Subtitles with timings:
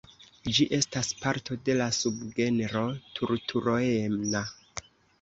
[0.57, 2.85] Ĝi estas parto de la subgenro
[3.21, 4.47] "Turturoena".